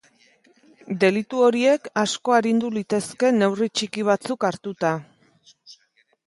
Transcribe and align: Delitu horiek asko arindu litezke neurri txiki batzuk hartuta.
Delitu 1.03 1.43
horiek 1.47 1.85
asko 2.03 2.35
arindu 2.37 2.71
litezke 2.79 3.31
neurri 3.37 3.69
txiki 3.77 4.07
batzuk 4.09 4.49
hartuta. 4.51 4.97